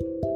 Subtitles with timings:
[0.00, 0.33] Thank you.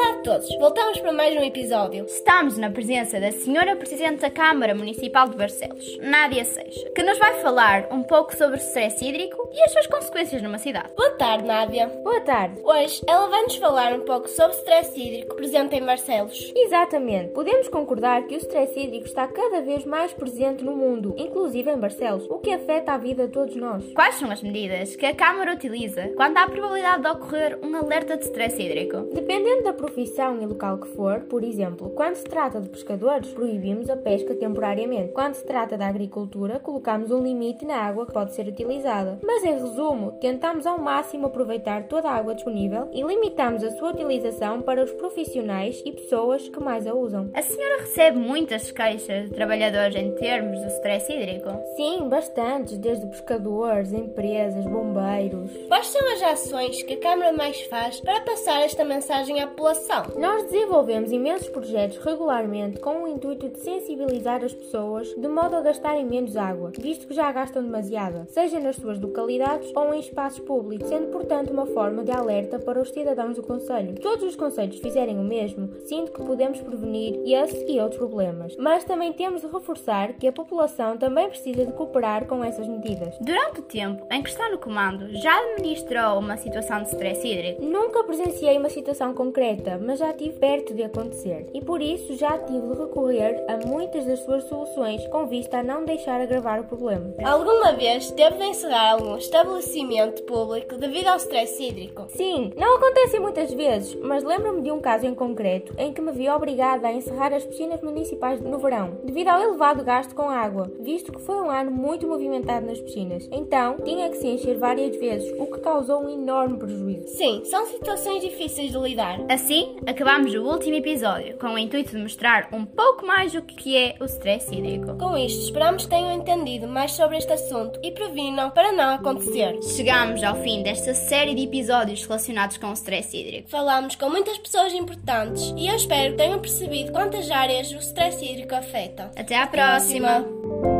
[0.00, 2.04] Olá a todos, voltamos para mais um episódio.
[2.04, 7.18] Estamos na presença da Senhora Presidente da Câmara Municipal de Barcelos, Nádia Seixas, que nos
[7.18, 10.94] vai falar um pouco sobre o stress hídrico e as suas consequências numa cidade.
[10.96, 11.88] Boa tarde, Nádia.
[12.04, 12.60] Boa tarde.
[12.62, 16.52] Hoje ela vai nos falar um pouco sobre o stress hídrico presente em Barcelos.
[16.54, 17.32] Exatamente.
[17.32, 21.76] Podemos concordar que o stress hídrico está cada vez mais presente no mundo, inclusive em
[21.76, 23.84] Barcelos, o que afeta a vida de todos nós.
[23.94, 27.74] Quais são as medidas que a Câmara utiliza quando há a probabilidade de ocorrer um
[27.74, 29.08] alerta de stress hídrico?
[29.12, 33.88] Dependendo da profissão e local que for, por exemplo, quando se trata de pescadores, proibimos
[33.88, 35.12] a pesca temporariamente.
[35.12, 39.18] Quando se trata da agricultura, colocamos um limite na água que pode ser utilizada.
[39.22, 43.90] Mas em resumo, tentamos ao máximo aproveitar toda a água disponível e limitamos a sua
[43.90, 47.30] utilização para os profissionais e pessoas que mais a usam.
[47.34, 51.48] A senhora recebe muitas queixas de trabalhadores em termos do stress hídrico?
[51.76, 55.50] Sim, bastantes, desde pescadores, empresas, bombeiros.
[55.68, 59.67] Quais são as ações que a Câmara mais faz para passar esta mensagem à população?
[60.16, 65.60] Nós desenvolvemos imensos projetos regularmente com o intuito de sensibilizar as pessoas de modo a
[65.60, 70.38] gastarem menos água, visto que já gastam demasiada, seja nas suas localidades ou em espaços
[70.38, 74.00] públicos, sendo portanto uma forma de alerta para os cidadãos do Conselho.
[74.00, 78.56] Todos os conselhos fizerem o mesmo, sinto que podemos prevenir esse e outros problemas.
[78.56, 83.14] Mas também temos de reforçar que a população também precisa de cooperar com essas medidas.
[83.20, 87.62] Durante o tempo em que está no comando, já administrou uma situação de stress hídrico?
[87.62, 92.38] Nunca presenciei uma situação concreta mas já estive perto de acontecer e por isso já
[92.38, 96.64] tive de recorrer a muitas das suas soluções com vista a não deixar agravar o
[96.64, 97.14] problema.
[97.24, 102.06] Alguma vez teve de encerrar algum estabelecimento público devido ao stress hídrico?
[102.10, 106.12] Sim, não acontece muitas vezes, mas lembro-me de um caso em concreto em que me
[106.12, 110.70] vi obrigada a encerrar as piscinas municipais no verão, devido ao elevado gasto com água,
[110.80, 113.28] visto que foi um ano muito movimentado nas piscinas.
[113.32, 117.08] Então, tinha que se encher várias vezes, o que causou um enorme prejuízo.
[117.08, 119.20] Sim, são situações difíceis de lidar.
[119.28, 119.47] Assim,
[119.86, 123.96] acabamos o último episódio com o intuito de mostrar um pouco mais o que é
[124.00, 124.96] o stress hídrico.
[124.98, 129.58] Com isto, esperamos que tenham entendido mais sobre este assunto e previnam para não acontecer.
[129.62, 133.48] Chegamos ao fim desta série de episódios relacionados com o stress hídrico.
[133.48, 138.22] Falamos com muitas pessoas importantes e eu espero que tenham percebido quantas áreas o stress
[138.22, 139.10] hídrico afeta.
[139.16, 140.77] Até à próxima.